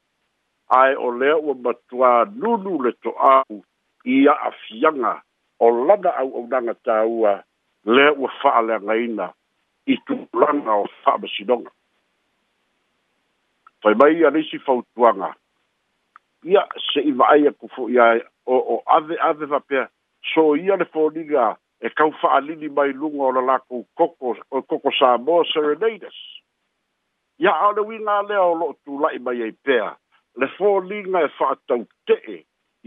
ae 0.68 0.94
o 0.96 1.10
lea 1.18 1.36
ua 1.36 1.54
matuā 1.54 2.26
nunu 2.36 2.82
le 2.82 2.92
toau 3.02 3.62
i 4.04 4.28
a'afiaga 4.28 5.14
o 5.60 5.70
lana 5.70 6.10
au'aunaga 6.22 6.74
tāua 6.86 7.40
lea 7.84 8.12
ua 8.16 8.30
fa'aleagaina 8.42 9.32
i 9.86 9.96
tulaga 10.06 10.72
o 10.72 10.86
fa'amasinoga 11.02 11.70
fai 13.82 13.94
mai 13.94 14.14
ia 14.20 14.30
nisi 14.30 14.58
fautuaga 14.58 15.34
ia 16.44 16.62
se'i 16.92 17.12
va'ai 17.12 17.48
aku 17.48 17.68
fo'i 17.74 17.98
ae 17.98 18.20
o 18.54 18.56
o 18.74 18.82
ave 18.96 19.14
ave 19.28 19.46
va 19.52 19.60
pe 19.68 19.82
so 20.32 20.42
ia 20.64 20.74
le 20.80 20.86
foliga 20.94 21.44
e 21.86 21.88
kau 21.98 22.10
fa 22.20 22.28
alini 22.38 22.68
mai 22.76 22.90
lunga 23.00 23.24
o 23.28 23.32
la 23.36 23.42
la 23.50 23.56
ko 23.68 23.76
koko 23.98 24.32
o 24.56 24.60
koko 24.70 24.90
sa 24.98 25.08
mo 25.26 25.34
serenades 25.52 26.16
ia 27.44 27.52
ale 27.66 27.80
wi 27.88 27.96
na 28.08 28.14
le 28.28 28.36
o 28.48 28.50
lo 28.62 28.68
tu 28.84 28.98
la 29.02 29.08
i 29.18 29.20
mai 29.28 29.52
pe 29.66 29.78
le 30.40 30.46
foliga 30.56 31.18
e 31.26 31.30
fa 31.38 31.48
tau 31.68 31.82
te 32.06 32.16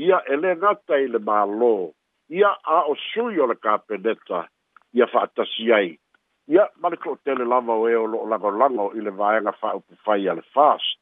ia 0.08 0.18
ele 0.36 0.56
na 0.64 0.72
tai 0.90 1.02
le 1.14 1.20
malo 1.30 1.74
ia 2.40 2.52
a 2.76 2.78
o 2.92 2.96
sui 3.10 3.40
o 3.44 3.46
le 3.52 3.56
kapeneta 3.64 4.40
ia 4.98 5.06
fa 5.14 5.26
ta 5.36 5.44
si 5.54 5.72
ai 5.80 5.92
ia 6.54 6.64
mali 6.82 6.98
ko 7.04 7.16
tele 7.26 7.46
lava 7.54 7.74
o 7.84 7.88
e 7.94 7.96
o 8.04 8.10
lo 8.14 8.26
la 8.32 8.40
ko 8.42 8.50
la 8.62 8.72
i 8.98 9.02
le 9.08 9.14
vaenga 9.22 9.54
fa 9.62 9.78
o 9.78 9.80
pu 9.86 9.94
fa 10.06 10.18
ia 10.26 10.34
le 10.34 10.42
fast 10.58 10.98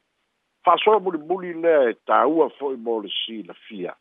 fa 0.63 0.75
so 0.83 0.99
muli 0.99 1.17
muli 1.29 1.49
e 1.55 1.59
le 1.63 1.75
ta 2.07 2.25
ua 2.35 2.49
fo 2.59 2.73
i 2.75 2.77
mo 2.85 2.99
le 3.03 3.55
fia 3.65 3.95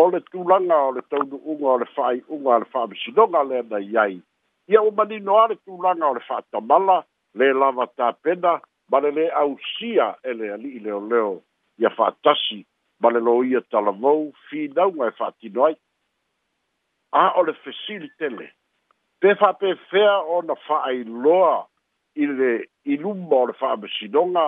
o 0.00 0.10
le 0.12 0.20
tulaga 0.32 0.78
o 0.88 0.90
le 0.96 1.00
taunu'uga 1.10 1.68
o 1.72 1.76
le 1.82 1.86
fa'ai'uga 1.96 2.54
a 2.56 2.60
le 2.62 2.66
fa'amisinoga 2.74 3.40
lea 3.50 3.62
nai 3.70 3.96
ai 4.04 4.16
ia 4.74 4.82
ua 4.84 4.92
maninoā 4.98 5.46
le 5.52 5.56
tulaga 5.64 6.10
o 6.10 6.14
le 6.18 6.22
fa'atamala 6.28 6.96
le 7.40 7.48
lava 7.60 7.86
tapena 7.96 8.52
ma 8.92 9.00
le 9.04 9.10
lē 9.18 9.26
ausia 9.42 10.08
e 10.30 10.34
le 10.38 10.50
ali'i 10.56 10.80
leoleo 10.86 11.30
ia 11.80 11.90
fa'atasi 11.98 12.60
ma 13.00 13.12
le 13.14 13.20
lo 13.28 13.38
ia 13.52 13.60
talavou 13.72 14.22
finauga 14.50 15.08
e 15.08 15.16
fa'atino 15.22 15.64
ai 15.70 15.76
a 17.22 17.24
o 17.40 17.46
le 17.48 17.54
fesilitele 17.64 18.48
pe 19.20 19.34
fa'apefea 19.40 20.14
ona 20.38 20.58
fa'ailoa 20.68 21.54
i 22.22 22.26
le 22.38 22.52
iluma 22.92 23.36
o 23.40 23.46
le 23.48 23.54
fa'amisinoga 23.62 24.46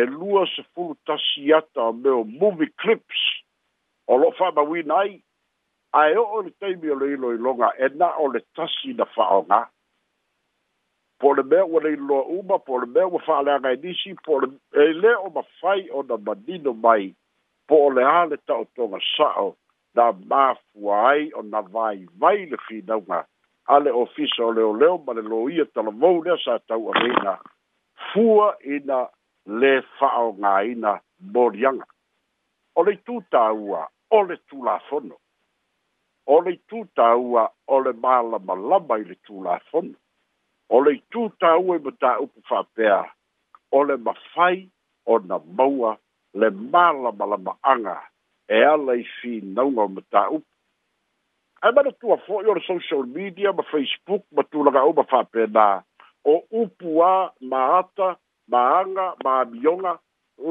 e 0.00 0.04
lua 0.06 0.42
sefulu 0.56 0.96
tasi 1.06 1.52
ata 1.54 1.84
o 1.90 1.94
leo 2.02 2.24
movie 2.26 2.74
clips 2.82 3.29
o 4.10 4.16
lo'o 4.18 4.34
fa'amauina 4.38 4.94
ai 5.02 5.10
ae 6.02 6.14
o'o 6.20 6.40
le 6.46 6.50
taimi 6.60 6.90
o 6.90 6.96
le 6.98 7.08
iloiloga 7.14 7.68
e 7.84 7.88
na 8.00 8.08
o 8.18 8.26
le 8.32 8.40
tasi 8.58 8.92
na 8.98 9.04
fa'aogā 9.14 9.58
po 11.22 11.30
le 11.38 11.44
mea 11.52 11.64
ua 11.70 11.82
leiloa 11.84 12.24
uma 12.38 12.58
po 12.66 12.80
le 12.82 12.88
mea 12.94 13.06
ua 13.06 13.20
fa'aleaga 13.26 13.72
e 13.76 13.76
nisi 13.84 14.14
po 14.24 14.40
e 14.82 14.86
lē 15.02 15.12
o 15.24 15.30
mafai 15.36 15.86
ona 15.98 16.16
manino 16.26 16.72
mai 16.82 17.12
po 17.70 17.80
o 17.86 17.92
le 17.94 18.04
a 18.16 18.24
le 18.32 18.40
ta'otoga 18.48 18.98
sa'o 19.14 19.54
na 19.94 20.10
mafua 20.32 20.98
ai 21.12 21.30
ona 21.38 21.62
vaivai 21.74 22.48
le 22.50 22.58
finauga 22.66 23.20
a 23.70 23.76
ofisa 24.02 24.42
o 24.48 24.52
leoleo 24.52 24.98
ma 25.06 25.12
le 25.12 25.22
lo 25.22 25.46
ia 25.50 25.64
talavou 25.70 26.24
lea 26.24 26.36
sa 26.44 26.58
tau'aleina 26.66 27.38
fua 28.10 28.56
ina 28.76 29.06
le 29.46 29.72
fa'aogāina 30.02 30.98
moliaga 31.32 31.86
o 32.74 32.82
le 32.84 32.98
itu 32.98 33.22
tāua 33.30 33.86
o 34.10 34.22
le 34.26 34.36
tulafono 34.48 35.16
o 36.26 36.38
le 36.44 36.52
itūtāua 36.58 37.44
o 37.74 37.78
le 37.84 37.92
mālamalama 38.04 38.96
i 39.02 39.06
le 39.08 39.16
tulafono 39.26 39.94
o 40.68 40.82
le 40.84 40.92
itūtāua 40.98 41.78
i 41.78 41.82
mataupu 41.86 42.44
fa'apea 42.50 42.98
o 43.78 43.82
le 43.88 43.96
mafai 43.96 44.66
ona 45.14 45.38
maua 45.58 45.94
le 46.42 46.50
mālamalamaaga 46.72 47.96
e 48.58 48.64
ala 48.72 48.96
i 48.98 49.06
finauga 49.18 49.82
o 49.84 49.88
mataupu 49.96 50.46
ae 51.64 51.70
manatua 51.76 52.16
fo'i 52.26 52.48
o 52.50 52.54
le 52.58 52.64
social 52.66 53.06
media 53.16 53.52
ma 53.52 53.62
facebook 53.72 54.26
ma 54.34 54.42
tulaga'u 54.50 54.92
ma 54.98 55.04
fa'apenā 55.14 55.68
o 56.26 56.34
upu 56.64 56.98
ā 57.06 57.30
ma 57.50 57.62
ata 57.78 58.10
ma 58.50 58.60
aga 58.82 59.06
ma 59.24 59.32
amioga 59.44 59.92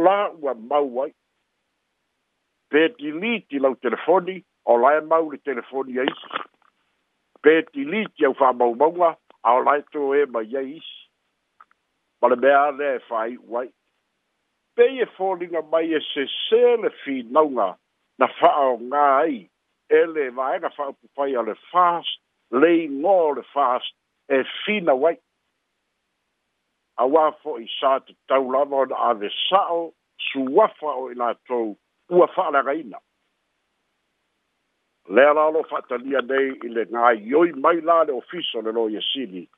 la 0.05 0.19
ua 0.41 0.53
mau 0.69 1.01
ai 1.03 1.11
petiliti 2.71 3.59
lau 3.59 3.73
telefoni 3.81 4.39
o 4.65 4.75
lae 4.77 4.99
mau 5.09 5.25
le 5.31 5.37
telefoni 5.45 5.99
ai 6.01 6.07
petiliti 7.43 8.25
au 8.27 8.33
faamaumauga 8.39 9.09
a 9.47 9.55
o 9.57 9.61
lae 9.65 9.81
to 9.93 10.13
e 10.21 10.25
mai 10.35 10.47
ai 10.61 10.69
isi 10.77 11.01
ma 12.21 12.27
le 12.31 12.35
mea 12.45 12.65
lea 12.79 12.93
e 12.99 13.05
faaiu 13.09 13.57
ai 13.61 13.69
pei 14.75 14.99
e 15.03 15.07
foliga 15.17 15.61
mai 15.71 15.87
e 15.99 16.01
sesē 16.11 16.63
le 16.83 16.89
finauga 17.03 17.69
na 18.19 18.27
faaogā 18.41 19.03
ai 19.21 19.35
e 20.01 20.05
le 20.13 20.29
vaega 20.41 20.69
faaupupai 20.77 21.35
a 21.39 21.47
le 21.49 21.55
fast 21.73 22.21
leigō 22.61 23.17
le 23.37 23.43
fast 23.55 23.95
e 24.35 24.43
finau 24.65 25.07
ai 25.09 25.15
auā 27.01 27.29
fo'i 27.43 27.65
sa 27.79 27.97
tatau 28.05 28.49
lava 28.53 28.83
ona 28.85 28.99
avesa'o 29.11 29.85
suafa 30.29 30.91
o 31.01 31.05
i 31.11 31.15
latou 31.21 31.77
ua 32.09 32.27
fa'alagaina 32.27 32.97
lea 35.09 35.33
lalo 35.33 35.63
fa'atalia 35.69 36.21
nei 36.21 36.47
i 36.63 36.69
le 36.75 36.85
gaioi 36.85 37.53
mai 37.53 37.81
la 37.81 38.03
le 38.03 38.11
ofiso 38.13 38.61
le 38.61 38.71
lo 38.71 38.89
iasili 38.89 39.49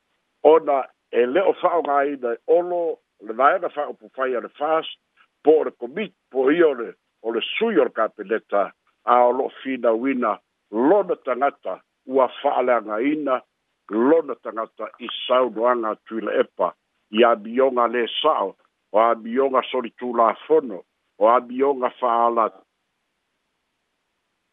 ona 0.43 0.84
e 1.12 1.25
le 1.25 1.41
o 1.51 1.53
fa'aogāina 1.62 2.34
e 2.36 2.39
olo 2.58 3.00
le 3.27 3.34
laega 3.39 3.70
fa'aupufai 3.70 4.36
a 4.36 4.39
le 4.41 4.50
fast 4.60 5.00
po 5.43 5.51
o 5.62 5.63
le 5.63 5.72
komit 5.72 6.13
po 6.31 6.50
ia 6.51 6.67
o 6.67 6.74
le 6.74 6.93
o 7.24 7.31
le 7.31 7.41
sui 7.58 7.77
o 7.79 7.84
le 7.84 7.89
kapeneta 7.96 8.72
a 9.03 9.15
o 9.27 9.31
lo'o 9.31 9.50
finauina 9.63 10.38
lona 10.72 11.15
tagata 11.15 11.79
ua 12.05 12.27
fa'alagaina 12.41 13.41
lona 13.89 14.36
tagata 14.36 14.89
i 15.00 15.08
saunoaga 15.27 15.96
tuila 16.05 16.31
epa 16.41 16.74
ia 17.12 17.36
mioga 17.36 17.88
lē 17.93 18.08
sa'o 18.22 18.55
o 18.93 19.00
a 19.00 19.15
mioga 19.15 19.62
solitulafono 19.72 20.79
o 21.21 21.27
amioga 21.29 21.91
fa'ala 22.01 22.49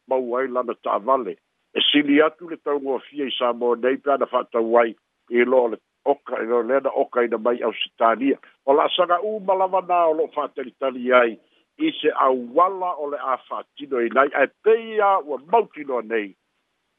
mau 0.06 0.36
ai 0.36 0.48
lana 0.52 0.74
ta'avale 0.84 1.32
e 1.72 1.80
sili 1.90 2.20
atu 2.24 2.48
le 2.50 2.58
taugoafia 2.60 3.24
i 3.28 3.32
sa 3.36 3.50
mo 3.56 3.72
nei 3.74 3.96
pe 4.04 4.12
ana 4.12 4.28
fa'atau 4.28 4.68
ai 4.80 4.92
i 5.32 5.46
lo'o 5.48 5.72
le 5.72 5.78
oka 6.12 6.42
i 6.44 6.50
lo'o 6.50 6.62
lea 6.68 6.82
na 6.86 6.92
oka 7.02 7.24
ina 7.24 7.38
mai 7.46 7.62
ausitalia 7.64 8.36
o 8.68 8.76
la 8.76 8.84
asaga 8.90 9.16
uma 9.24 9.56
lava 9.62 9.80
na 9.88 10.02
o 10.10 10.12
lo'o 10.20 10.28
fa'atalitali 10.36 11.08
ai 11.22 11.38
i 11.88 11.92
se 12.02 12.12
auala 12.28 12.92
o 13.00 13.08
le 13.16 13.20
a 13.34 13.38
fa'atino 13.48 14.04
inai 14.06 14.28
ae 14.42 14.50
peia 14.64 15.10
ua 15.24 15.40
mautinoa 15.52 16.02
nei 16.12 16.34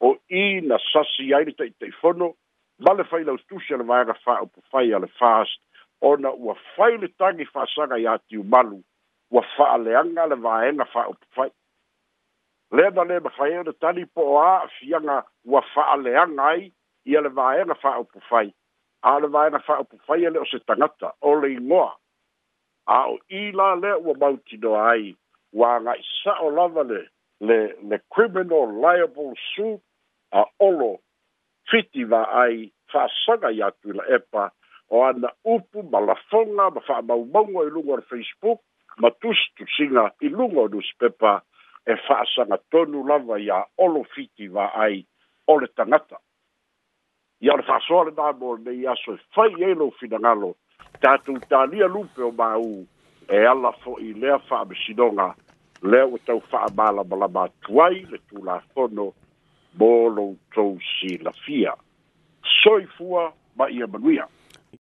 o 0.02 0.16
i 0.34 0.44
na 0.66 0.82
sasi 0.90 1.30
ai 1.34 1.46
le 1.46 1.54
taʻitaʻifono 1.62 2.34
ma 2.86 2.94
le 2.98 3.04
failautusi 3.14 3.74
a 3.78 3.84
le 3.84 3.86
vaega 3.86 4.18
fa'aupufai 4.26 4.94
a 4.98 5.06
le 5.06 5.12
fast 5.22 5.62
ona 6.02 6.34
ua 6.34 6.58
fai 6.74 6.96
le 6.98 7.14
tagi 7.22 7.46
fa'asaga 7.54 8.02
iā 8.06 8.18
tiumalu 8.28 8.82
ua 9.32 9.42
fa'aleaga 9.56 10.26
le 10.28 10.36
vaega 10.42 10.86
fa'aupufai 10.94 11.50
lea 12.72 12.90
na 12.96 13.04
lē 13.10 13.18
mafai 13.26 13.52
ona 13.62 13.74
tali 13.82 14.06
po 14.14 14.22
o 14.34 14.38
a'afiaga 14.42 15.18
ua 15.46 15.62
fa'aleaga 15.74 16.42
ai 16.52 16.72
ia 17.06 17.22
le 17.22 17.30
vaega 17.30 17.76
fa'aupufai 17.82 18.48
a 19.02 19.14
le 19.22 19.28
vaega 19.28 19.60
fa'aupufai 19.68 20.26
a 20.26 20.30
le 20.34 20.40
e 20.40 20.42
o 20.42 20.46
se 20.52 20.60
tagata 20.68 21.14
o 21.22 21.34
le 21.42 21.52
igoa 21.54 21.92
a 22.86 22.98
o 23.14 23.18
ila 23.30 23.76
lea 23.76 23.98
ua 23.98 24.14
mautinoa 24.24 24.82
ai 24.92 25.16
ua 25.54 25.76
aga'i 25.76 26.04
sa'o 26.24 26.50
lava 26.58 26.84
le 26.92 27.02
le 27.48 27.60
le 27.90 27.98
criminal 28.16 28.74
liable 28.84 29.34
suit 29.56 29.82
a 30.32 30.42
olo 30.60 30.92
fiti 31.70 32.04
va'ai 32.12 32.72
fa'asaga 32.92 33.52
i 33.54 33.62
atu 33.68 33.90
i 33.94 34.00
la 34.00 34.04
epa 34.18 34.50
o 34.90 35.04
ana 35.06 35.30
upu 35.46 35.84
ma 35.92 36.00
lafoga 36.00 36.70
ma 36.76 36.82
fa'amaumauga 36.90 37.62
i 37.70 37.76
luga 37.76 37.92
o 37.94 37.98
le 38.02 38.08
facebook 38.14 38.62
ma 38.98 39.12
tusutusiga 39.12 40.10
i 40.22 40.30
luga 40.30 40.60
o 40.62 40.68
newspepa 40.68 41.42
e 41.86 41.94
fa'asaga 42.08 42.58
tonu 42.72 43.04
lava 43.08 43.38
iā 43.40 43.60
olofiti 43.78 44.48
va'ai 44.52 45.04
o 45.48 45.60
le 45.60 45.68
tagata 45.68 46.18
ia 47.42 47.54
o 47.54 47.58
le 47.60 47.64
fa'asoa 47.68 48.04
lenā 48.10 48.32
mo 48.40 48.56
lenei 48.56 48.88
aso 48.94 49.14
e 49.16 49.20
fai 49.36 49.52
ai 49.64 49.74
lou 49.76 49.92
finagalo 50.00 50.56
tatou 51.02 51.38
talia 51.52 51.88
lupe 51.88 52.22
o 52.30 52.32
bau 52.32 52.72
e 53.30 53.44
ala 53.54 53.72
fo'i 53.84 54.14
lea 54.14 54.40
fa'amasinoga 54.50 55.34
lea 55.84 56.06
ua 56.08 56.20
tau 56.28 56.40
fa'amalamalama 56.52 57.34
ba 57.36 57.44
twai 57.62 58.06
le 58.12 58.18
tulafono 58.28 59.14
mo 59.80 59.90
lou 60.16 60.36
tou 60.54 60.76
silafia 61.00 61.74
soifua 62.64 63.32
ma 63.56 63.70
ia 63.72 63.88
manuia 63.88 64.28